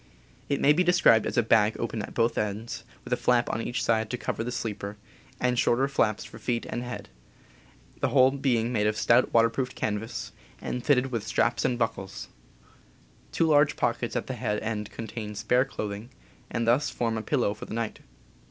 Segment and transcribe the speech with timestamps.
[0.49, 3.61] It may be described as a bag, open at both ends, with a flap on
[3.61, 4.97] each ««r AU »»®^^^*^ cover the sleeper,
[5.39, 6.11] and shorter Carry AU.
[6.13, 6.23] ^^^^^^^^^^^^^^ j^^^^^
[8.13, 12.29] ^^^^^^^^^^_ ing made of stout waterproofed canvas, and fitted with straps and buckles.
[13.31, 16.09] Two large pockets at the head end contain spare clothing,
[16.49, 17.99] and thus form a pillow for the night.